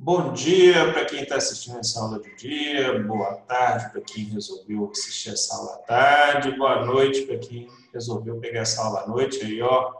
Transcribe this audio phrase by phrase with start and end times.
[0.00, 4.88] Bom dia para quem está assistindo essa aula de dia, boa tarde para quem resolveu
[4.92, 9.44] assistir essa aula à tarde, boa noite para quem resolveu pegar essa aula à noite
[9.44, 9.92] aí, ó.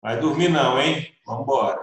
[0.00, 1.14] Vai dormir não, hein?
[1.26, 1.78] Vamos embora.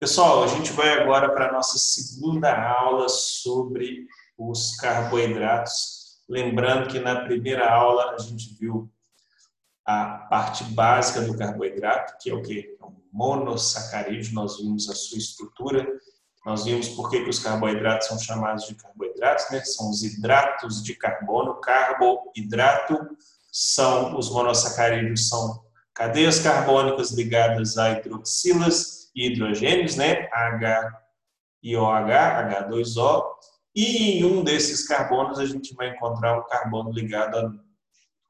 [0.00, 4.04] Pessoal, a gente vai agora para a nossa segunda aula sobre
[4.36, 6.18] os carboidratos.
[6.28, 8.90] Lembrando que na primeira aula a gente viu
[9.86, 12.76] a parte básica do carboidrato, que é o que?
[12.80, 15.86] É um monossacarídeo, nós vimos a sua estrutura
[16.44, 19.60] nós vimos por que, que os carboidratos são chamados de carboidratos, né?
[19.64, 21.54] São os hidratos de carbono.
[21.60, 22.98] Carboidrato
[23.50, 30.28] são os monossacarídeos, são cadeias carbônicas ligadas a hidroxilas e hidrogênios, né?
[30.30, 31.00] H
[31.62, 33.24] e OH, H2O.
[33.74, 37.58] E em um desses carbonos a gente vai encontrar um carbono ligado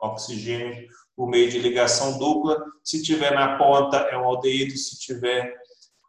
[0.00, 2.64] a oxigênio por meio de ligação dupla.
[2.84, 5.52] Se tiver na ponta é um aldeído, se tiver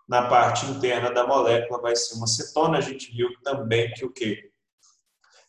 [0.08, 2.78] na parte interna da molécula vai ser uma cetona.
[2.78, 4.52] A gente viu também que o quê?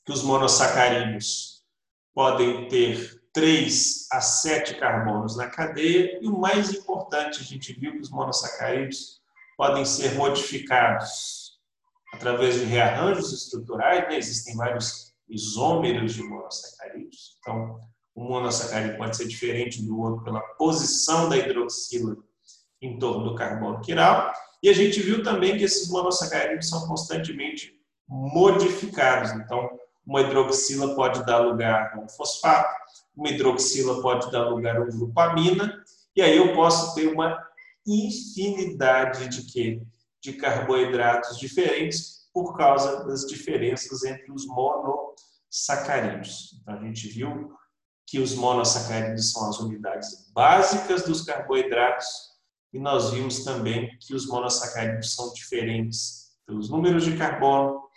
[0.05, 1.63] Que os monossacarídeos
[2.15, 7.93] podem ter 3 a 7 carbonos na cadeia e o mais importante, a gente viu
[7.93, 9.21] que os monossacarídeos
[9.59, 11.61] podem ser modificados
[12.15, 14.17] através de rearranjos estruturais, né?
[14.17, 17.37] existem vários isômeros de monossacarídeos.
[17.41, 17.79] Então,
[18.17, 22.17] um monossacarídeo pode ser diferente do outro pela posição da hidroxila
[22.81, 24.33] em torno do carbono quiral.
[24.63, 27.75] E a gente viu também que esses monossacarídeos são constantemente
[28.09, 29.33] modificados.
[29.33, 29.69] Então,
[30.07, 32.73] uma hidroxila pode dar lugar a um fosfato,
[33.15, 35.83] uma hidroxila pode dar lugar a um grupamina,
[36.15, 37.45] e aí eu posso ter uma
[37.87, 39.83] infinidade de quê?
[40.23, 46.61] De carboidratos diferentes por causa das diferenças entre os monossacarídeos.
[46.61, 47.53] Então, a gente viu
[48.07, 52.07] que os monossacarídeos são as unidades básicas dos carboidratos
[52.77, 57.89] e nós vimos também que os monossacarídeos são diferentes pelos números de carbono,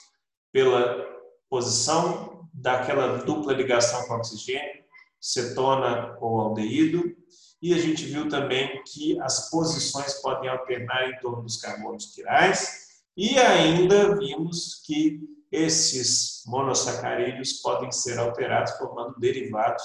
[0.53, 1.05] pela
[1.49, 4.85] posição daquela dupla ligação com oxigênio,
[5.19, 7.13] cetona ou aldeído,
[7.61, 13.01] e a gente viu também que as posições podem alternar em torno dos carbonos quirais,
[13.17, 15.19] e ainda vimos que
[15.51, 19.83] esses monossacarídeos podem ser alterados formando derivados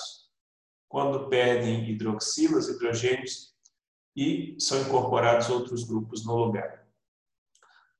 [0.89, 3.54] quando perdem hidroxilas, hidrogênios
[4.17, 6.85] e são incorporados outros grupos no lugar.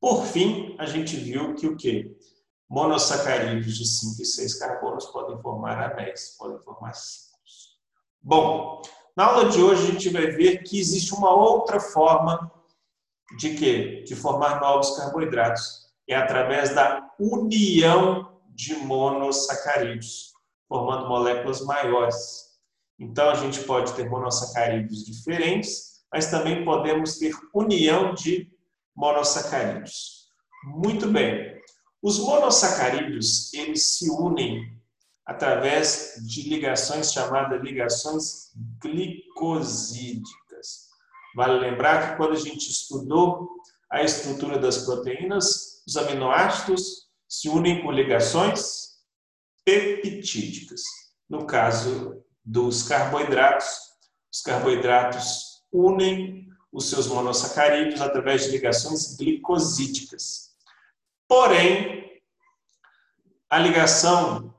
[0.01, 2.17] Por fim, a gente viu que o que?
[2.69, 7.79] Monossacarídeos de 5 e 6 carbonos podem formar anéis, podem formar ciclos.
[8.23, 8.83] Bom,
[9.17, 12.51] na aula de hoje a gente vai ver que existe uma outra forma
[13.39, 14.05] de quê?
[14.07, 15.85] De formar novos carboidratos.
[16.07, 20.33] É através da união de monossacarídeos,
[20.69, 22.53] formando moléculas maiores.
[22.99, 28.49] Então a gente pode ter monossacarídeos diferentes mas também podemos ter união de
[28.95, 30.29] monossacarídeos.
[30.63, 31.61] Muito bem.
[32.01, 34.81] Os monossacarídeos, eles se unem
[35.27, 40.25] através de ligações chamadas ligações glicosídicas.
[41.35, 43.49] Vale lembrar que quando a gente estudou
[43.91, 49.01] a estrutura das proteínas, os aminoácidos se unem por ligações
[49.65, 50.81] peptídicas.
[51.29, 53.67] No caso dos carboidratos,
[54.33, 55.44] os carboidratos
[55.75, 60.55] unem os seus monossacarídeos através de ligações glicosídicas.
[61.29, 62.23] Porém,
[63.51, 64.55] a ligação,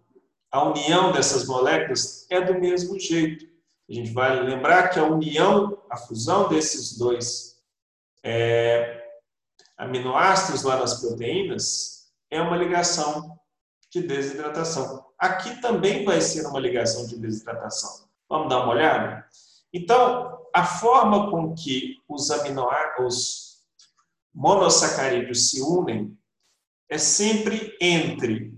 [0.51, 3.45] a união dessas moléculas é do mesmo jeito.
[3.89, 7.61] A gente vai lembrar que a união, a fusão desses dois
[8.23, 9.03] é,
[9.77, 13.39] aminoácidos lá nas proteínas é uma ligação
[13.89, 15.05] de desidratação.
[15.17, 18.09] Aqui também vai ser uma ligação de desidratação.
[18.27, 19.25] Vamos dar uma olhada?
[19.71, 23.61] Então, a forma com que os aminoácidos,
[24.33, 26.17] monossacarídeos se unem
[26.87, 28.57] é sempre entre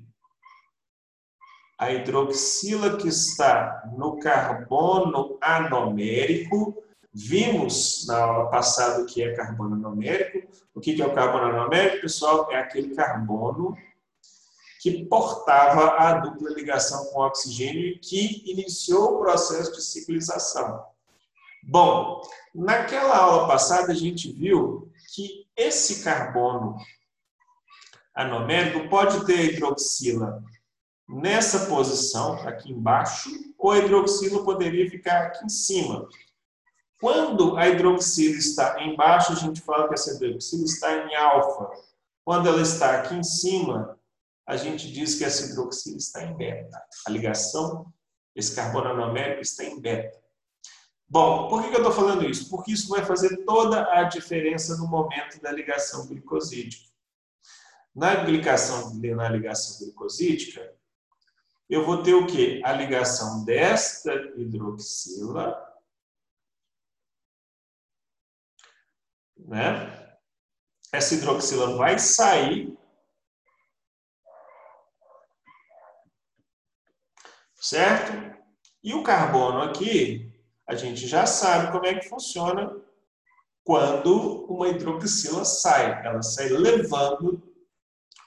[1.75, 6.83] a hidroxila que está no carbono anomérico.
[7.11, 10.47] Vimos na aula passada o que é carbono anomérico.
[10.75, 12.51] O que é o carbono anomérico, pessoal?
[12.51, 13.75] É aquele carbono
[14.79, 20.95] que portava a dupla ligação com o oxigênio e que iniciou o processo de ciclização.
[21.69, 22.21] Bom,
[22.55, 26.77] naquela aula passada a gente viu que esse carbono
[28.15, 30.41] anomérico pode ter hidroxila
[31.09, 36.07] nessa posição, aqui embaixo, ou a hidroxila poderia ficar aqui em cima.
[37.01, 41.69] Quando a hidroxila está embaixo, a gente fala que essa hidroxila está em alfa.
[42.23, 43.99] Quando ela está aqui em cima,
[44.47, 46.81] a gente diz que essa hidroxila está em beta.
[47.05, 47.91] A ligação,
[48.33, 50.26] esse carbono anomérico está em beta.
[51.09, 52.49] Bom, por que eu estou falando isso?
[52.49, 56.91] Porque isso vai fazer toda a diferença no momento da ligação glicosídica.
[57.95, 60.75] Na ligação, na ligação glicosídica,
[61.69, 62.61] eu vou ter o quê?
[62.63, 65.65] A ligação desta hidroxila,
[69.37, 70.17] né?
[70.91, 72.77] Essa hidroxila vai sair,
[77.55, 78.37] certo?
[78.83, 80.26] E o carbono aqui,
[80.67, 82.75] a gente já sabe como é que funciona
[83.63, 86.05] quando uma hidroxila sai.
[86.05, 87.41] Ela sai levando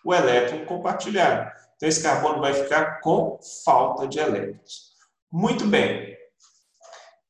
[0.05, 1.51] o elétron compartilhado.
[1.77, 4.91] Então, esse carbono vai ficar com falta de elétrons.
[5.31, 6.17] Muito bem.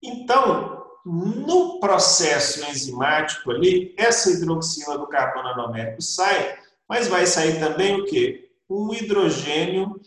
[0.02, 6.58] Então, no processo enzimático ali, essa hidroxila do carbono anomérico sai,
[6.88, 8.50] mas vai sair também o quê?
[8.68, 10.00] Um hidrogênio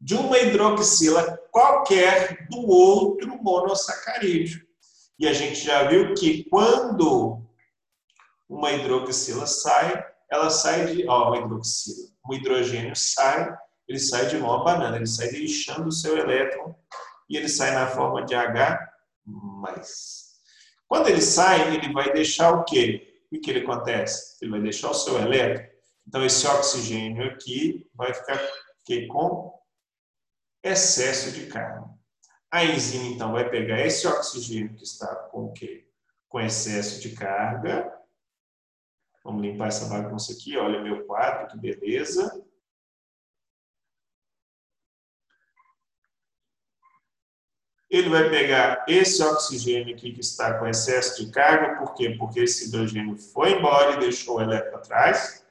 [0.00, 4.60] de uma hidroxila qualquer do outro monossacarídeo.
[5.18, 7.42] E a gente já viu que quando
[8.48, 11.08] uma hidroxila sai, ela sai de.
[11.08, 12.10] Ó, uma hidroxila.
[12.28, 13.52] Um hidrogênio sai,
[13.88, 16.74] ele sai de uma banana, ele sai deixando o seu elétron
[17.28, 18.78] e ele sai na forma de H.
[20.86, 23.24] Quando ele sai, ele vai deixar o quê?
[23.32, 24.36] O que ele acontece?
[24.42, 25.64] Ele vai deixar o seu elétron.
[26.06, 28.40] Então, esse oxigênio aqui vai ficar
[29.08, 29.59] com
[30.62, 31.88] excesso de carga.
[32.50, 35.86] A enzima, então, vai pegar esse oxigênio que está com o quê?
[36.28, 38.00] Com excesso de carga
[39.24, 40.56] Vamos limpar essa bagunça aqui.
[40.56, 42.44] Olha meu quadro, que beleza.
[47.90, 52.10] Ele vai pegar esse oxigênio aqui que está com excesso de carga, por quê?
[52.16, 55.44] Porque esse hidrogênio foi embora e deixou o elétron atrás.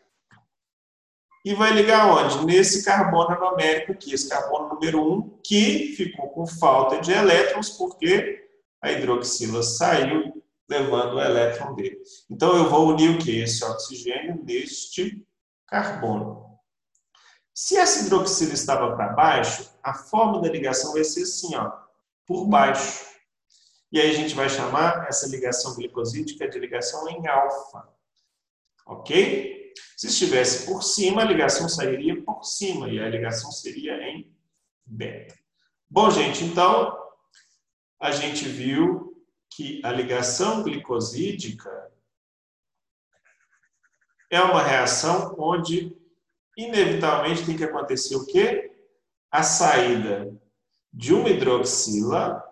[1.44, 2.46] E vai ligar onde?
[2.46, 8.50] Nesse carbono anomérico aqui, esse carbono número 1, que ficou com falta de elétrons, porque
[8.82, 11.98] a hidroxila saiu levando o elétron dele.
[12.30, 13.42] Então, eu vou unir o que?
[13.42, 15.26] Esse oxigênio neste
[15.66, 16.46] carbono.
[17.54, 21.72] Se essa hidroxila estava para baixo, a forma da ligação vai ser assim, ó,
[22.26, 23.06] por baixo.
[23.92, 27.90] E aí a gente vai chamar essa ligação glicosídica de ligação em alfa.
[28.86, 29.59] Ok?
[29.98, 34.34] Se estivesse por cima, a ligação sairia por cima e a ligação seria em
[34.86, 35.36] beta.
[35.90, 36.98] Bom, gente, então
[38.00, 41.92] a gente viu que a ligação glicosídica
[44.30, 45.98] é uma reação onde
[46.56, 48.72] inevitavelmente tem que acontecer o quê?
[49.32, 50.32] A saída
[50.94, 52.44] de uma hidroxila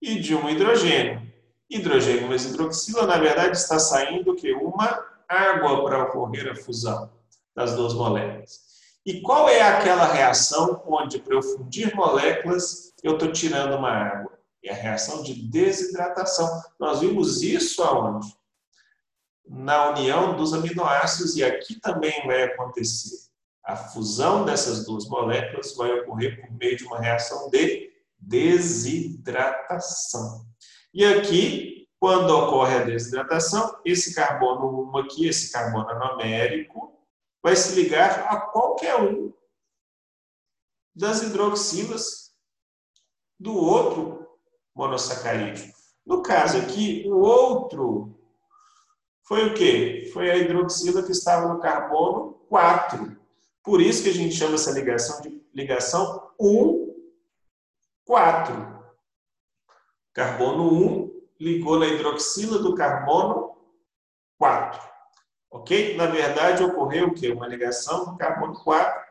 [0.00, 1.29] e de um hidrogênio.
[1.70, 7.08] Hidrogênio mais hidroxila, na verdade, está saindo que uma água para ocorrer a fusão
[7.54, 8.68] das duas moléculas.
[9.06, 14.38] E qual é aquela reação onde, para eu fundir moléculas, eu estou tirando uma água?
[14.62, 16.62] É a reação de desidratação.
[16.78, 18.28] Nós vimos isso aonde?
[19.46, 23.16] Na união dos aminoácidos, e aqui também vai acontecer.
[23.64, 30.49] A fusão dessas duas moléculas vai ocorrer por meio de uma reação de desidratação.
[30.92, 36.98] E aqui, quando ocorre a desidratação, esse carbono 1 aqui, esse carbono anomérico,
[37.42, 39.32] vai se ligar a qualquer um
[40.94, 42.32] das hidroxilas
[43.38, 44.26] do outro
[44.74, 45.72] monossacarídeo.
[46.04, 48.18] No caso aqui, o outro
[49.22, 50.10] foi o quê?
[50.12, 53.16] Foi a hidroxila que estava no carbono 4.
[53.62, 56.94] Por isso que a gente chama essa ligação de ligação 1,
[58.04, 58.79] 4.
[60.12, 63.56] Carbono 1 ligou na hidroxila do carbono
[64.38, 64.80] 4.
[65.50, 65.96] Ok?
[65.96, 67.30] Na verdade, ocorreu o quê?
[67.30, 69.10] Uma ligação do carbono 4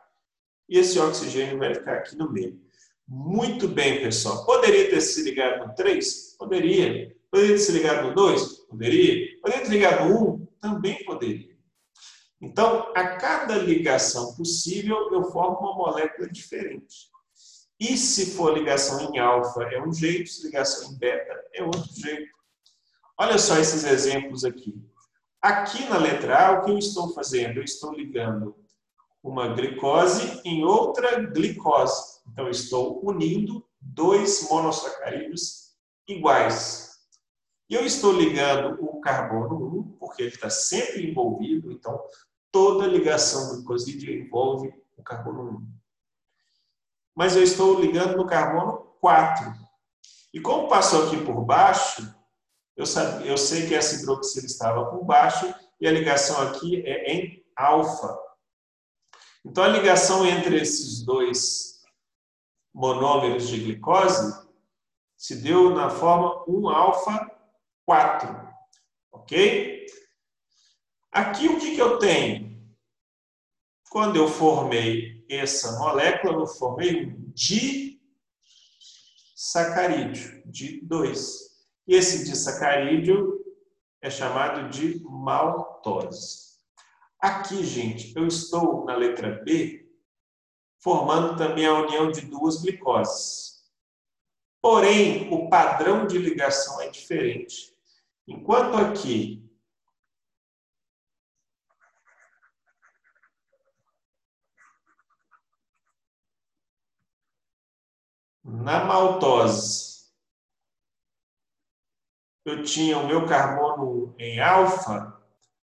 [0.69, 2.59] e esse oxigênio vai ficar aqui no meio.
[3.07, 4.45] Muito bem, pessoal.
[4.45, 6.35] Poderia ter se ligado no 3?
[6.37, 7.15] Poderia.
[7.31, 8.47] Poderia ter se ligado no 2?
[8.67, 9.39] Poderia.
[9.41, 10.45] Poderia ter ligado no 1?
[10.61, 11.49] Também poderia.
[12.41, 17.09] Então, a cada ligação possível, eu formo uma molécula diferente.
[17.79, 21.93] E se for ligação em alfa é um jeito, se ligação em beta é outro
[21.93, 22.29] jeito.
[23.17, 24.75] Olha só esses exemplos aqui.
[25.41, 27.57] Aqui na letra A, o que eu estou fazendo?
[27.57, 28.55] Eu estou ligando
[29.23, 32.19] uma glicose em outra glicose.
[32.31, 35.75] Então, estou unindo dois monossacarídeos
[36.07, 36.89] iguais.
[37.69, 42.01] E eu estou ligando o carbono 1, porque ele está sempre envolvido, então
[42.51, 45.78] toda ligação glicosídea envolve o carbono 1.
[47.19, 49.53] Mas eu estou ligando no carbono 4.
[50.33, 52.15] E como passou aqui por baixo,
[52.77, 52.85] eu,
[53.25, 58.17] eu sei que essa hidroxila estava por baixo e a ligação aqui é em alfa.
[59.43, 61.81] Então a ligação entre esses dois
[62.73, 64.47] monômeros de glicose
[65.17, 67.29] se deu na forma 1-alfa
[67.85, 68.47] 4.
[69.11, 69.85] Ok?
[71.11, 72.57] Aqui o que, que eu tenho?
[73.89, 77.31] Quando eu formei essa molécula, eu formei um
[79.35, 81.49] disacarídeo, de 2.
[81.87, 83.39] E esse disacarídeo
[84.01, 86.49] é chamado de maltose.
[87.19, 89.87] Aqui, gente, eu estou na letra B,
[90.81, 93.59] formando também a união de duas glicoses.
[94.61, 97.73] Porém, o padrão de ligação é diferente.
[98.27, 99.48] Enquanto aqui
[108.49, 109.89] na maltose
[112.49, 115.15] eu tinha o meu carbono em alfa,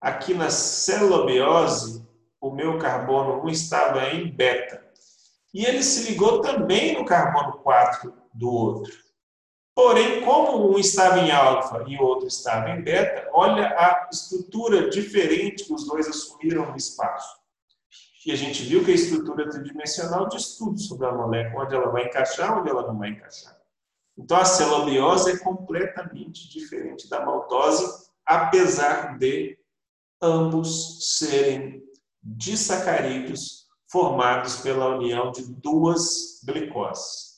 [0.01, 2.07] aqui na celobiose,
[2.41, 4.83] o meu carbono 1 estava em beta.
[5.53, 8.93] E ele se ligou também no carbono 4 do outro.
[9.75, 14.91] Porém, como um estava em alfa e o outro estava em beta, olha a estrutura
[14.91, 17.42] diferente que os dois assumiram no espaço.
[18.25, 21.91] E a gente viu que a estrutura tridimensional diz tudo sobre a molécula, onde ela
[21.91, 23.61] vai encaixar, onde ela não vai encaixar.
[24.17, 29.59] Então, a celobiose é completamente diferente da maltose, apesar de
[30.21, 31.83] ambos serem
[32.23, 37.33] disacarídeos formados pela união de duas glicoses.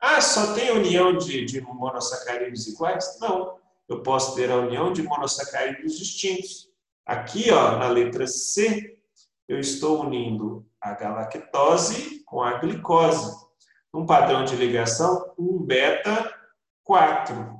[0.00, 3.18] Ah, só tem união de, de monossacarídeos iguais?
[3.20, 3.58] Não.
[3.88, 6.70] Eu posso ter a união de monossacarídeos distintos.
[7.04, 8.95] Aqui, ó, na letra C,
[9.48, 13.46] eu estou unindo a galactose com a glicose
[13.96, 16.34] um padrão de ligação 1 beta
[16.84, 17.56] 4.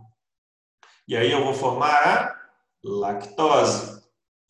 [1.09, 2.37] E aí eu vou formar a
[2.85, 4.03] lactose.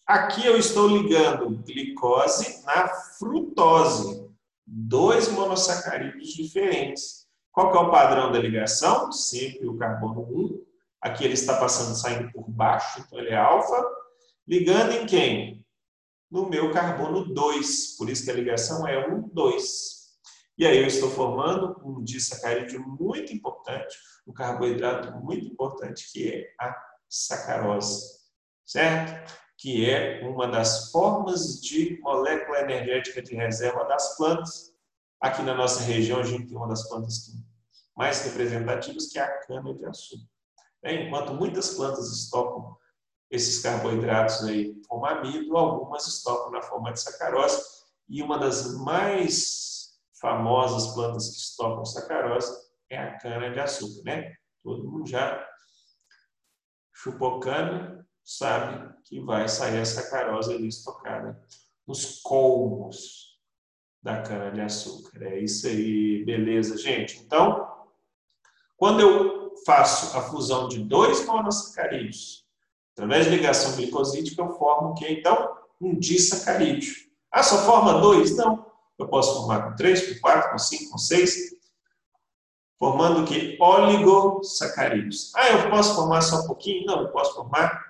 [0.05, 4.29] Aqui eu estou ligando glicose na frutose,
[4.67, 7.27] dois monossacarídeos diferentes.
[7.53, 9.13] Qual que é o padrão da ligação?
[9.13, 10.67] Sempre o carbono 1.
[11.01, 13.83] Aqui ele está passando, saindo por baixo, então ele é alfa.
[14.47, 15.65] Ligando em quem?
[16.31, 17.97] No meu carbono 2.
[17.97, 19.97] Por isso que a ligação é 1, 2.
[20.59, 23.95] E aí eu estou formando um disacarídeo muito importante,
[24.27, 26.75] um carboidrato muito importante, que é a
[27.09, 28.21] sacarose,
[28.65, 29.35] certo?
[29.59, 34.75] Que é uma das formas de molécula energética de reserva das plantas.
[35.21, 37.31] Aqui na nossa região, a gente tem uma das plantas
[37.95, 40.25] mais representativas, que é a cana-de-açúcar.
[40.85, 42.77] Enquanto muitas plantas estocam
[43.31, 47.61] esses carboidratos aí como amido, algumas estocam na forma de sacarose,
[48.09, 54.35] e uma das mais famosas plantas que estocam sacarose é a cana-de-açúcar, né?
[54.63, 55.45] Todo mundo já
[56.95, 61.41] chupou cana, sabe que vai sair a sacarose ali estocada
[61.87, 63.41] nos colmos
[64.03, 65.23] da cana-de-açúcar.
[65.23, 67.19] É isso aí, beleza, gente?
[67.19, 67.67] Então,
[68.77, 72.46] quando eu faço a fusão de dois monossacarídeos,
[72.97, 75.07] através de ligação glicosídica, eu formo o que?
[75.07, 76.95] Então, um disacarídeo.
[77.31, 78.35] Ah, só forma dois?
[78.35, 78.65] Não.
[78.99, 81.55] Eu posso formar com 3, com 4, com 5, com 6,
[82.79, 83.59] formando o que?
[83.61, 85.35] Oligosacarídeos.
[85.37, 86.87] Ah, eu posso formar só um pouquinho?
[86.87, 87.85] Não, eu posso formar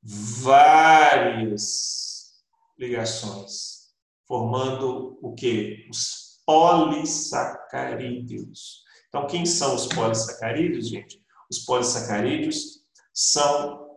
[0.00, 1.66] várias
[2.78, 3.88] ligações,
[4.28, 5.88] formando o que?
[5.90, 8.84] Os polissacarídeos.
[9.08, 11.20] Então, quem são os polissacarídeos, gente?
[11.50, 13.87] Os polissacarídeos são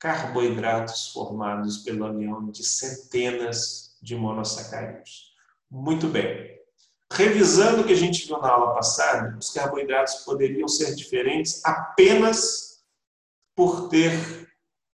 [0.00, 5.34] carboidratos formados pela união de centenas de monossacarídeos.
[5.70, 6.58] Muito bem.
[7.12, 12.82] Revisando o que a gente viu na aula passada, os carboidratos poderiam ser diferentes apenas
[13.54, 14.48] por ter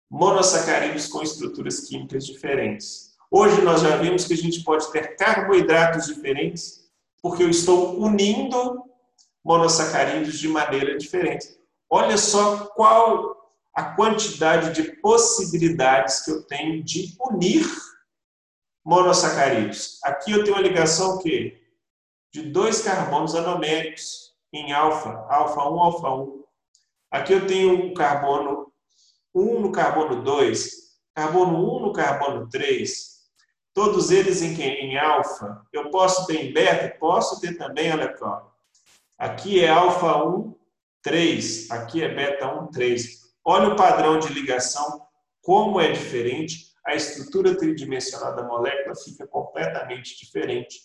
[0.09, 3.17] monossacarídeos com estruturas químicas diferentes.
[3.31, 6.83] Hoje nós já vimos que a gente pode ter carboidratos diferentes
[7.21, 8.85] porque eu estou unindo
[9.45, 11.59] monossacarídeos de maneira diferente.
[11.91, 13.42] Olha só qual
[13.75, 17.67] a quantidade de possibilidades que eu tenho de unir
[18.85, 19.99] monossacarídeos.
[20.05, 21.61] Aqui eu tenho uma ligação que
[22.33, 26.45] de dois carbonos anoméricos em alfa, alfa 1, alfa 1.
[27.11, 28.73] Aqui eu tenho um carbono
[29.35, 30.71] 1 no carbono 2,
[31.15, 33.13] carbono 1 no carbono 3.
[33.75, 35.67] Todos eles em, em alfa.
[35.73, 36.95] Eu posso ter em beta?
[36.99, 38.25] Posso ter também, olha aqui.
[39.19, 40.55] Aqui é alfa 1,
[41.03, 41.71] 3.
[41.71, 43.22] Aqui é beta 1, 3.
[43.45, 45.07] Olha o padrão de ligação,
[45.41, 50.81] como é diferente a estrutura tridimensional da molécula fica completamente diferente.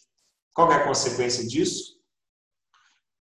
[0.54, 1.98] Qual é a consequência disso?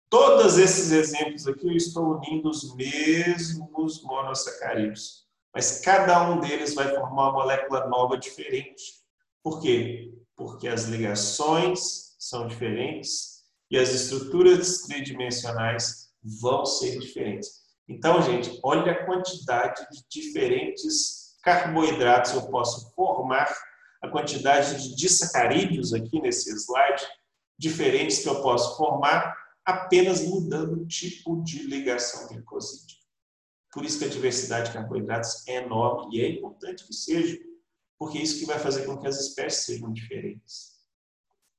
[0.08, 6.88] Todos esses exemplos aqui eu estou unindo os mesmos monossacarídeos, mas cada um deles vai
[6.94, 9.00] formar uma molécula nova diferente.
[9.42, 10.12] Por quê?
[10.36, 17.59] Porque as ligações são diferentes e as estruturas tridimensionais vão ser diferentes.
[17.90, 23.52] Então, gente, olha a quantidade de diferentes carboidratos eu posso formar,
[24.00, 27.04] a quantidade de disacarídeos aqui nesse slide,
[27.58, 32.96] diferentes que eu posso formar, apenas mudando o tipo de ligação glicosídea.
[33.72, 37.38] Por isso que a diversidade de carboidratos é enorme e é importante que seja,
[37.98, 40.78] porque é isso que vai fazer com que as espécies sejam diferentes.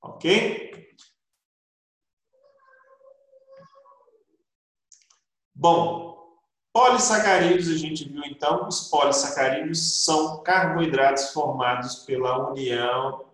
[0.02, 0.96] Ok?
[5.54, 6.11] Bom,
[6.74, 13.26] polissacarídeos, a gente viu então, os polissacarídeos são carboidratos formados pela união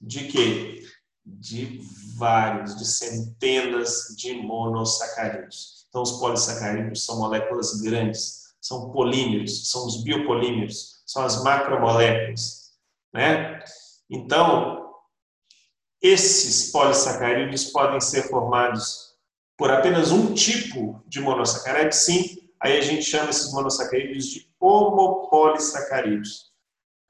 [0.00, 0.86] de quê?
[1.24, 1.80] De
[2.16, 5.86] vários, de centenas de monossacarídeos.
[5.88, 12.72] Então, os polissacarídeos são moléculas grandes, são polímeros, são os biopolímeros, são as macromoléculas.
[13.12, 13.62] Né?
[14.10, 14.94] Então,
[16.02, 19.08] esses polissacarídeos podem ser formados
[19.56, 26.48] por apenas um tipo de monossacarídeo, sim, aí a gente chama esses monossacarídeos de homopolissacarídeos.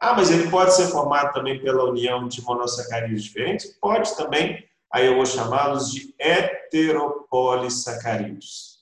[0.01, 3.77] Ah, mas ele pode ser formado também pela união de monossacarídeos diferentes?
[3.81, 8.79] Pode também, aí eu vou chamá-los de heteropolissacarídeos.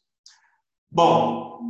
[0.90, 1.60] Bom,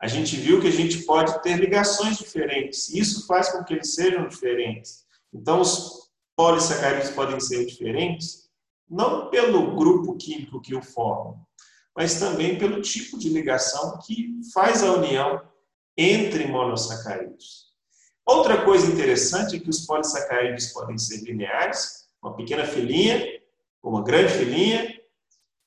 [0.00, 3.94] a gente viu que a gente pode ter ligações diferentes, isso faz com que eles
[3.94, 5.06] sejam diferentes.
[5.32, 8.42] Então, os polissacarídeos podem ser diferentes
[8.90, 11.40] não pelo grupo químico que o forma,
[11.96, 15.42] mas também pelo tipo de ligação que faz a união
[15.96, 17.72] entre monossacarídeos.
[18.24, 23.40] Outra coisa interessante é que os polissacarídeos podem ser lineares, uma pequena filinha,
[23.82, 25.00] uma grande filinha,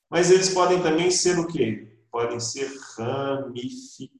[0.09, 1.99] mas eles podem também ser o quê?
[2.11, 4.15] Podem ser ramificados.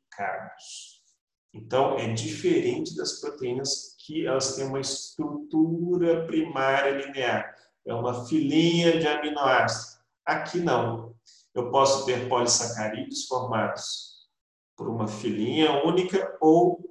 [1.53, 8.99] Então, é diferente das proteínas que elas têm uma estrutura primária linear é uma filinha
[8.99, 9.99] de aminoácidos.
[10.25, 11.13] Aqui não.
[11.55, 14.27] Eu posso ter polissacarídeos formados
[14.75, 16.83] por uma filinha única ou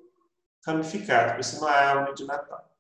[0.67, 2.75] ramificado, porque não é árvore de Natal.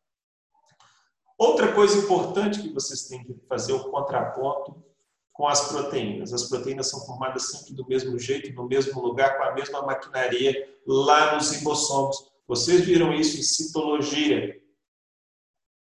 [1.37, 4.83] Outra coisa importante que vocês têm que fazer é o contraponto
[5.31, 6.33] com as proteínas.
[6.33, 10.79] As proteínas são formadas sempre do mesmo jeito, no mesmo lugar, com a mesma maquinaria,
[10.87, 12.33] lá nos ribossomos.
[12.47, 14.59] Vocês viram isso em citologia.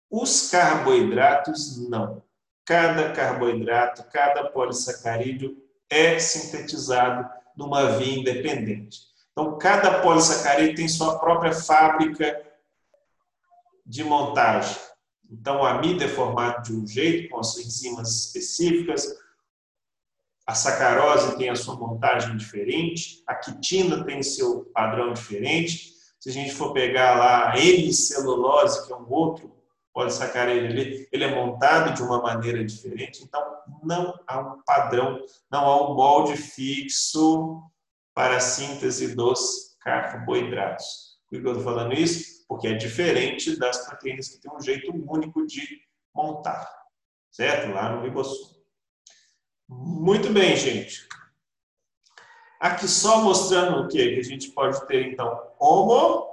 [0.10, 2.24] Os carboidratos, não.
[2.64, 9.00] Cada carboidrato, cada polissacarídeo é sintetizado numa via independente.
[9.32, 12.42] Então, cada polissacarídeo tem sua própria fábrica
[13.86, 14.78] de montagem.
[15.32, 19.06] Então, a amida é formado de um jeito, com as enzimas específicas,
[20.50, 25.94] a sacarose tem a sua montagem diferente, a quitina tem seu padrão diferente.
[26.20, 29.56] Se a gente for pegar lá a N-celulose, que é um outro
[29.94, 33.49] polissacarídeo, ele, ele é montado de uma maneira diferente, então
[33.84, 35.20] não há um padrão,
[35.52, 37.62] não há um molde fixo
[38.14, 41.18] para a síntese dos carboidratos.
[41.30, 42.46] Por que eu estou falando isso?
[42.48, 45.62] Porque é diferente das proteínas que têm um jeito único de
[46.14, 46.68] montar,
[47.32, 47.74] certo?
[47.74, 48.60] Lá no ribossomo.
[49.68, 51.08] Muito bem, gente.
[52.60, 54.16] Aqui só mostrando o que?
[54.16, 56.28] Que a gente pode ter, então, homo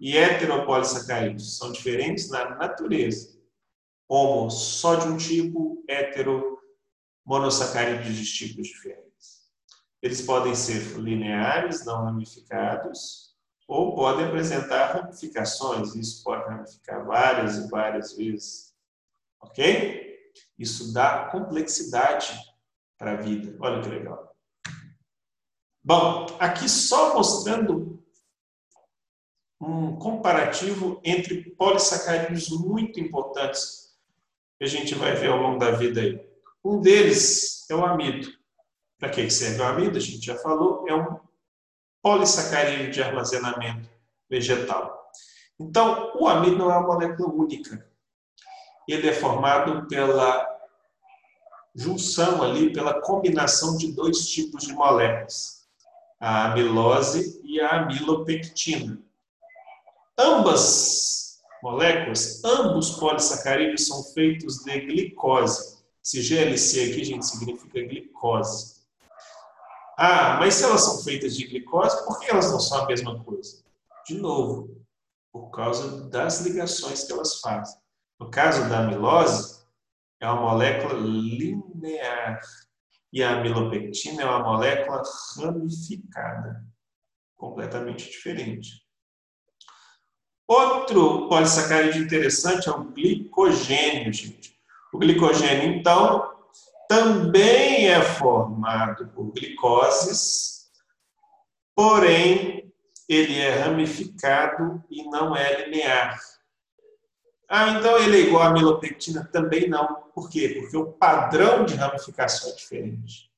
[0.00, 3.35] e heteropolissacarídeos são diferentes na natureza.
[4.08, 6.58] Homo só de um tipo, hetero
[7.24, 9.50] monossacarídeos de tipos diferentes.
[10.00, 13.34] Eles podem ser lineares, não ramificados,
[13.66, 15.96] ou podem apresentar ramificações.
[15.96, 18.74] Isso pode ramificar várias e várias vezes.
[19.40, 20.06] Ok?
[20.56, 22.38] Isso dá complexidade
[22.96, 23.56] para a vida.
[23.60, 24.36] Olha que legal.
[25.82, 28.04] Bom, aqui só mostrando
[29.60, 33.85] um comparativo entre polissacarídeos muito importantes
[34.58, 36.20] que a gente vai ver ao longo da vida aí.
[36.64, 38.28] Um deles é o amido.
[38.98, 39.98] Para que serve o amido?
[39.98, 41.20] A gente já falou, é um
[42.02, 43.88] polissacarídeo de armazenamento
[44.28, 45.10] vegetal.
[45.58, 47.86] Então, o amido não é uma molécula única.
[48.88, 50.46] Ele é formado pela
[51.74, 55.66] junção ali, pela combinação de dois tipos de moléculas,
[56.18, 58.98] a amilose e a amilopectina.
[60.18, 61.25] Ambas
[61.66, 65.82] moléculas, ambos polissacarídeos são feitos de glicose.
[66.04, 68.76] Esse GLC aqui, gente, significa glicose.
[69.98, 73.18] Ah, mas se elas são feitas de glicose, por que elas não são a mesma
[73.24, 73.64] coisa?
[74.06, 74.80] De novo,
[75.32, 77.80] por causa das ligações que elas fazem.
[78.20, 79.64] No caso da amilose,
[80.20, 82.40] é uma molécula linear.
[83.12, 85.02] E a amilopectina é uma molécula
[85.36, 86.64] ramificada.
[87.36, 88.85] Completamente diferente.
[90.48, 94.56] Outro polissacarídeo interessante é o glicogênio, gente.
[94.92, 96.36] O glicogênio, então,
[96.88, 100.70] também é formado por glicoses,
[101.74, 102.72] porém
[103.08, 106.18] ele é ramificado e não é linear.
[107.48, 109.28] Ah, então ele é igual à milopectina?
[109.32, 110.02] Também não.
[110.14, 110.58] Por quê?
[110.60, 113.30] Porque o padrão de ramificação é diferente.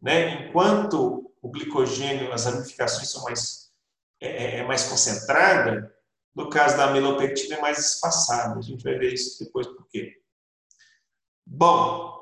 [0.00, 0.48] Né?
[0.48, 3.70] Enquanto o glicogênio, as ramificações são mais,
[4.20, 5.94] é, é, é mais concentrada,
[6.34, 8.58] no caso da milopectina é mais espaçada.
[8.58, 10.20] A gente vai ver isso depois por quê.
[11.46, 12.18] Bom,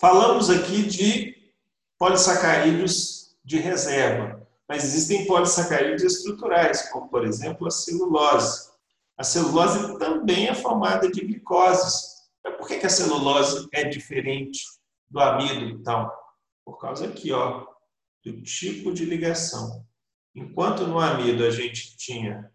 [0.00, 1.52] falamos aqui de
[1.98, 8.68] polissacarídeos de reserva, mas existem polissacarídeos estruturais, como por exemplo a celulose.
[9.16, 12.18] A celulose também é formada de glicoses.
[12.44, 14.62] Mas por que a celulose é diferente
[15.10, 16.08] do amido, então?
[16.64, 17.66] Por causa aqui, ó,
[18.24, 19.84] do tipo de ligação.
[20.34, 22.52] Enquanto no amido a gente tinha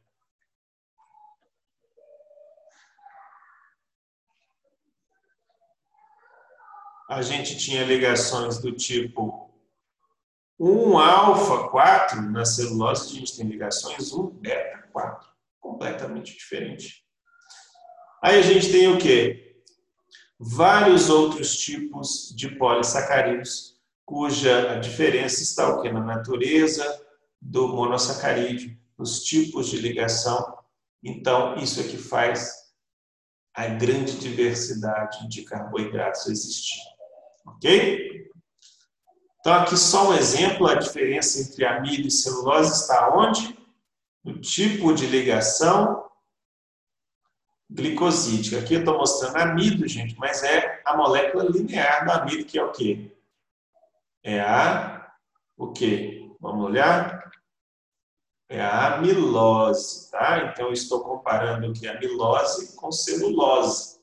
[7.14, 9.50] a gente tinha ligações do tipo
[10.60, 15.28] 1 alfa 4, na celulose a gente tem ligações 1 beta 4,
[15.60, 17.04] completamente diferente.
[18.22, 19.62] Aí a gente tem o quê?
[20.40, 25.92] Vários outros tipos de polissacarídeos, cuja diferença está o quê?
[25.92, 27.06] na natureza
[27.42, 30.58] do monossacarídeo, nos tipos de ligação.
[31.04, 32.64] Então, isso é que faz
[33.54, 36.80] a grande diversidade de carboidratos existir.
[37.46, 38.32] Ok?
[39.40, 43.58] Então, aqui só um exemplo, a diferença entre amido e celulose está onde?
[44.24, 46.10] No tipo de ligação
[47.70, 48.60] glicosídica.
[48.60, 52.64] Aqui eu estou mostrando amido, gente, mas é a molécula linear do amido, que é
[52.64, 53.12] o quê?
[54.24, 55.12] É a
[55.58, 56.32] o quê?
[56.40, 57.30] Vamos olhar?
[58.48, 60.52] É a amilose, tá?
[60.52, 64.00] Então, eu estou comparando aqui a amilose com celulose.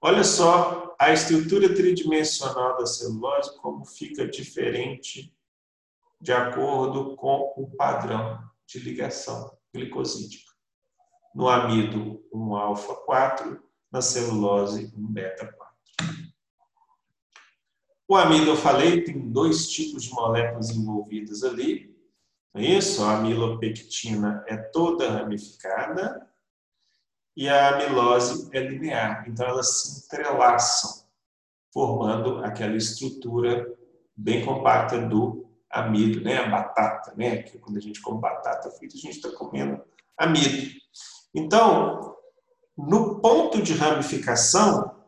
[0.00, 5.34] Olha só a estrutura tridimensional da celulose como fica diferente
[6.20, 10.52] de acordo com o padrão de ligação glicosídica.
[11.34, 15.74] No amido, um alfa 4, na celulose, um beta 4.
[18.06, 21.96] O amido, eu falei, tem dois tipos de moléculas envolvidas ali.
[22.52, 23.02] É isso?
[23.02, 26.29] A amilopectina é toda ramificada
[27.36, 29.24] e a amilose é linear.
[29.28, 31.04] Então, elas se entrelaçam,
[31.72, 33.66] formando aquela estrutura
[34.16, 36.38] bem compacta do amido, né?
[36.38, 37.42] a batata, né?
[37.42, 39.80] que quando a gente come batata frita, a gente está comendo
[40.18, 40.70] amido.
[41.34, 42.16] Então,
[42.76, 45.00] no ponto de ramificação,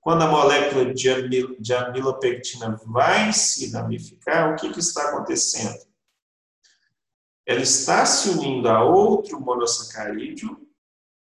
[0.00, 5.86] quando a molécula de, amil, de amilopectina vai se ramificar, o que, que está acontecendo?
[7.46, 10.67] Ela está se unindo a outro monossacarídeo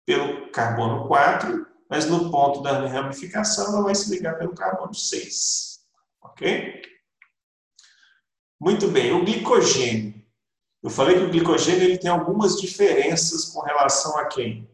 [0.06, 5.82] pelo carbono 4, mas no ponto da ramificação ela vai se ligar pelo carbono 6.
[6.22, 6.82] Ok?
[8.60, 10.22] Muito bem, o glicogênio.
[10.84, 14.70] Eu falei que o glicogênio ele tem algumas diferenças com relação a quem?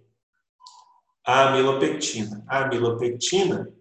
[1.25, 2.43] A amilopectina.
[2.47, 3.73] A amilopectina,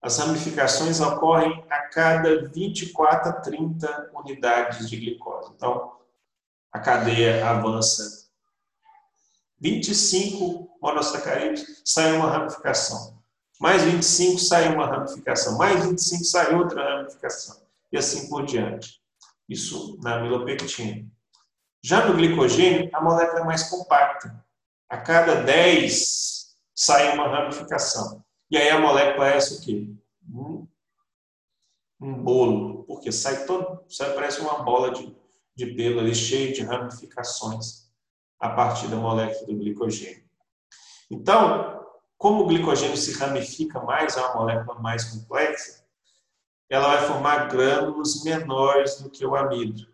[0.00, 5.52] as ramificações ocorrem a cada 24 a 30 unidades de glicose.
[5.54, 5.96] Então,
[6.72, 8.17] a cadeia avança
[9.60, 13.18] 25 monossacarídeos, sai uma ramificação.
[13.60, 15.58] Mais 25 sai uma ramificação.
[15.58, 17.60] Mais 25 sai outra ramificação.
[17.90, 19.00] E assim por diante.
[19.48, 21.06] Isso na amilopectina.
[21.82, 24.44] Já no glicogênio, a molécula é mais compacta.
[24.88, 28.24] A cada 10 sai uma ramificação.
[28.50, 29.96] E aí a molécula é essa aqui.
[30.30, 30.66] Um,
[32.00, 32.84] um bolo.
[32.84, 35.14] Porque sai todo, sai, parece uma bola de,
[35.56, 37.87] de pelo ali, cheia de ramificações
[38.38, 40.24] a partir da molécula do glicogênio.
[41.10, 41.84] Então,
[42.16, 45.84] como o glicogênio se ramifica mais, é uma molécula mais complexa,
[46.68, 49.86] ela vai formar grânulos menores do que o amido.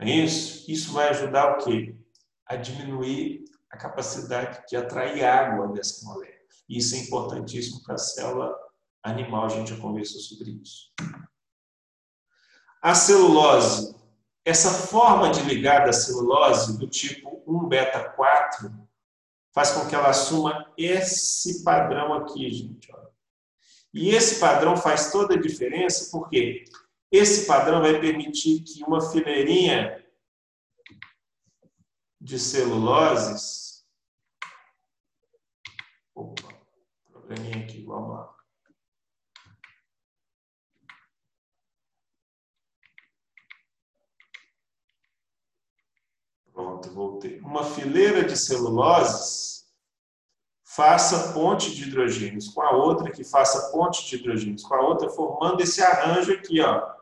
[0.00, 0.70] É isso?
[0.70, 1.96] Isso vai ajudar o quê?
[2.46, 6.34] A diminuir a capacidade de atrair água dessa molécula.
[6.68, 8.54] Isso é importantíssimo para a célula
[9.02, 10.92] animal, a gente já conversou sobre isso.
[12.82, 13.94] A celulose
[14.44, 18.70] essa forma de ligar da celulose do tipo 1 beta 4
[19.52, 22.92] faz com que ela assuma esse padrão aqui, gente.
[23.92, 26.64] E esse padrão faz toda a diferença porque
[27.10, 30.04] esse padrão vai permitir que uma fileirinha
[32.20, 33.86] de celuloses.
[36.12, 36.48] Opa,
[37.08, 38.33] probleminha aqui, vamos lá.
[46.54, 47.40] Pronto, voltei.
[47.40, 49.64] Uma fileira de celuloses
[50.62, 55.08] faça ponte de hidrogênios com a outra, que faça ponte de hidrogênios com a outra,
[55.10, 56.94] formando esse arranjo aqui, ó.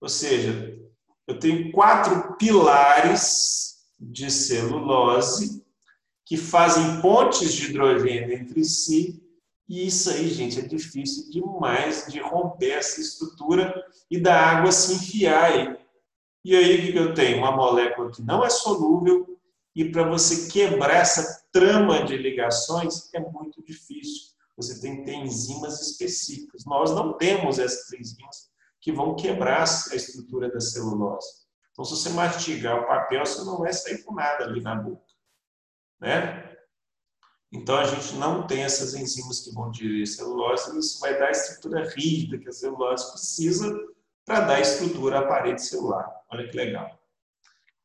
[0.00, 0.78] Ou seja,
[1.26, 5.62] eu tenho quatro pilares de celulose
[6.24, 9.22] que fazem pontes de hidrogênio entre si.
[9.68, 14.94] E isso aí, gente, é difícil demais de romper essa estrutura e da água se
[14.94, 15.81] enfiar aí.
[16.44, 17.38] E aí, o que eu tenho?
[17.38, 19.38] Uma molécula que não é solúvel,
[19.74, 24.32] e para você quebrar essa trama de ligações é muito difícil.
[24.56, 26.64] Você tem que ter enzimas específicas.
[26.66, 28.50] Nós não temos essas enzimas
[28.80, 31.42] que vão quebrar a estrutura da celulose.
[31.70, 35.02] Então, se você mastigar o papel, você não vai sair com nada ali na boca.
[36.00, 36.54] Né?
[37.50, 41.28] Então, a gente não tem essas enzimas que vão digerir celulose, e isso vai dar
[41.28, 43.72] a estrutura rígida que a celulose precisa
[44.32, 46.10] para dar estrutura à parede celular.
[46.30, 46.98] Olha que legal.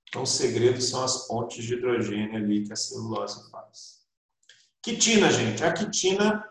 [0.07, 3.97] Então, o segredo são as pontes de hidrogênio ali que a celulose faz.
[4.81, 5.61] Quitina, gente.
[5.61, 6.49] A quitina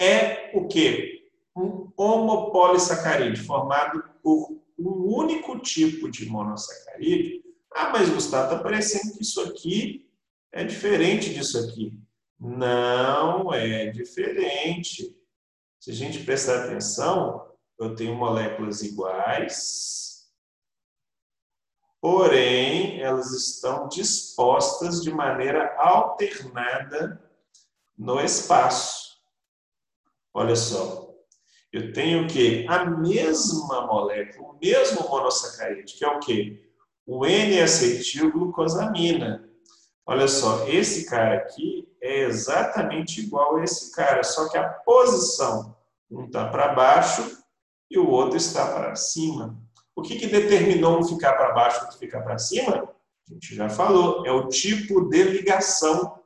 [0.00, 1.28] é o quê?
[1.56, 7.42] Um homopolissacarídeo formado por um único tipo de monossacarídeo.
[7.74, 10.08] Ah, mas Gustavo, está parecendo que isso aqui
[10.52, 11.92] é diferente disso aqui.
[12.38, 15.12] Não é diferente.
[15.80, 17.47] Se a gente prestar atenção,
[17.78, 20.26] eu tenho moléculas iguais,
[22.00, 27.22] porém elas estão dispostas de maneira alternada
[27.96, 29.16] no espaço.
[30.34, 31.08] Olha só,
[31.72, 32.66] eu tenho que?
[32.68, 36.68] A mesma molécula, o mesmo monossacarídeo, que é o que?
[37.06, 39.48] O N-acetilglucosamina.
[40.04, 45.76] Olha só, esse cara aqui é exatamente igual a esse cara, só que a posição,
[46.10, 47.37] um está para baixo
[47.90, 49.58] e o outro está para cima.
[49.94, 52.88] O que, que determinou um ficar para baixo e outro ficar para cima?
[53.28, 56.22] A gente já falou, é o tipo de ligação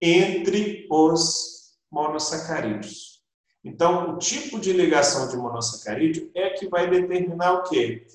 [0.00, 3.22] entre os monossacarídeos.
[3.64, 8.06] Então, o tipo de ligação de monossacarídeo é que vai determinar o quê?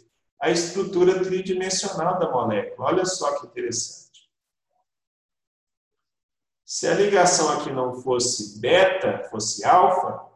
[0.42, 2.88] A estrutura tridimensional da molécula.
[2.88, 4.30] Olha só que interessante.
[6.66, 10.31] Se a ligação aqui não fosse beta, fosse alfa,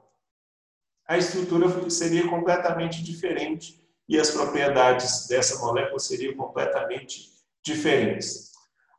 [1.07, 7.31] a estrutura seria completamente diferente e as propriedades dessa molécula seriam completamente
[7.63, 8.51] diferentes.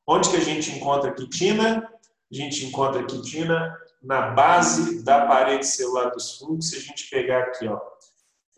[0.07, 1.89] Onde que a gente encontra quitina?
[2.31, 6.71] A gente encontra quitina na base da parede celular dos fungos.
[6.71, 7.81] Se a gente pegar aqui, ó,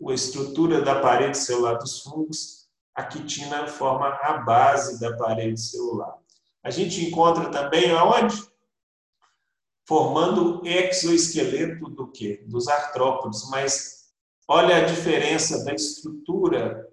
[0.07, 6.15] a estrutura da parede celular dos fungos, a quitina forma a base da parede celular.
[6.63, 8.48] A gente encontra também aonde?
[9.89, 12.45] Formando exoesqueleto do quê?
[12.47, 13.99] Dos artrópodes, mas
[14.51, 16.89] Olha a diferença da estrutura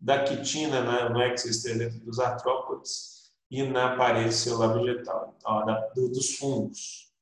[0.00, 7.12] da quitina no exoesqueleto dos artrópodes e na parede celular vegetal, ó, da, dos fungos.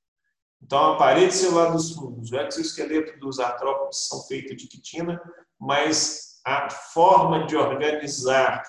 [0.62, 5.19] Então, a parede celular dos fungos, o exoesqueleto dos artrópodes são feitos de quitina,
[5.59, 8.62] mas a forma de organizar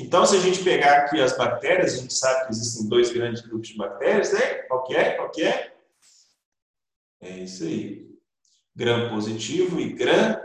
[0.00, 3.42] Então, se a gente pegar aqui as bactérias, a gente sabe que existem dois grandes
[3.42, 4.54] grupos de bactérias, né?
[4.62, 5.10] Qual que é?
[5.12, 5.76] Qual que é?
[7.20, 8.10] É isso aí.
[8.74, 10.40] Gram positivo e gram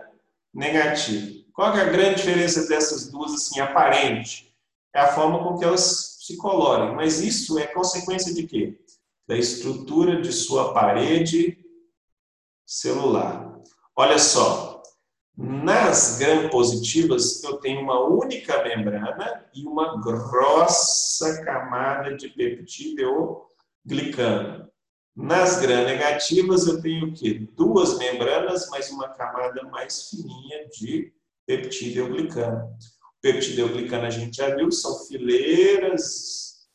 [0.53, 1.45] negativo.
[1.53, 4.47] Qual é a grande diferença dessas duas, assim, aparente?
[4.93, 6.95] É a forma com que elas se colorem.
[6.95, 8.79] Mas isso é consequência de quê?
[9.27, 11.57] Da estrutura de sua parede
[12.65, 13.59] celular.
[13.95, 14.83] Olha só,
[15.37, 24.67] nas gram-positivas eu tenho uma única membrana e uma grossa camada de peptidoglicano.
[25.15, 27.47] Nas gram-negativas eu tenho o quê?
[27.55, 31.11] Duas membranas, mas uma camada mais fininha de
[31.45, 32.65] peptidoglicano.
[32.65, 36.65] O peptidoglicano a gente já viu, são fileiras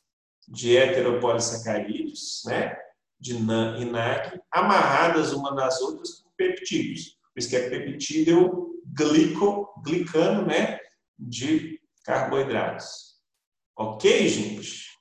[0.48, 2.76] de heteropolissacarídeos, né?
[3.18, 7.16] de NAC, amarradas uma nas outras por peptídeos.
[7.32, 10.78] Por isso que é peptidoglicano, né?
[11.18, 13.12] de carboidratos.
[13.76, 14.92] Ok, gente?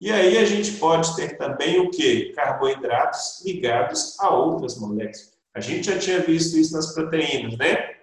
[0.00, 2.32] E aí a gente pode ter também o que?
[2.32, 5.36] Carboidratos ligados a outras moléculas.
[5.54, 7.97] A gente já tinha visto isso nas proteínas, né?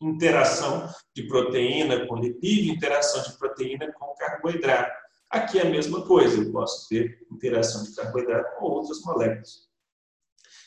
[0.00, 4.96] Interação de proteína com lipídio, interação de proteína com carboidrato.
[5.30, 9.68] Aqui é a mesma coisa, eu posso ter interação de carboidrato com outras moléculas.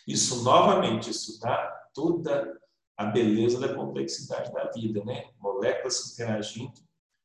[0.08, 2.60] Isso, novamente, isso dá toda
[2.98, 5.30] a beleza da complexidade da vida, né?
[5.40, 6.74] Moléculas interagindo,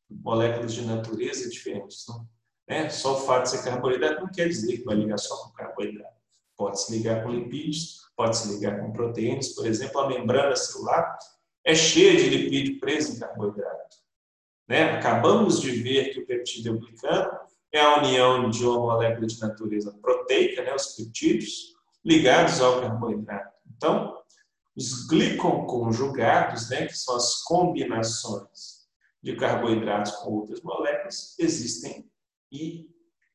[0.09, 2.05] moléculas de natureza diferentes.
[2.09, 2.27] Não?
[2.69, 2.89] Né?
[2.89, 6.17] Só o fato de ser carboidrato não quer dizer que vai ligar só com carboidrato.
[6.57, 9.51] Pode se ligar com lipídios, pode se ligar com proteínas.
[9.51, 11.19] Por exemplo, a membrana celular
[11.67, 13.97] é cheia de lipídio preso em carboidrato.
[14.69, 14.93] Né?
[14.93, 17.39] Acabamos de ver que o peptidoglicano
[17.73, 20.73] é a união de uma molécula de natureza proteica, né?
[20.73, 21.75] os peptídeos,
[22.05, 23.53] ligados ao carboidrato.
[23.77, 24.17] Então,
[24.77, 28.87] os glicoconjugados, né, que são as combinações
[29.23, 32.09] de carboidratos com outras moléculas, existem
[32.53, 32.89] e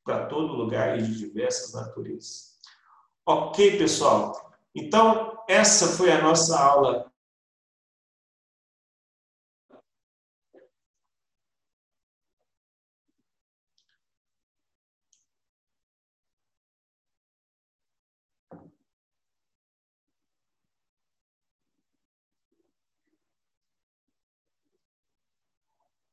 [0.05, 2.59] para todo lugar e de diversas naturezas.
[3.25, 4.53] Ok, pessoal?
[4.73, 7.10] Então, essa foi a nossa aula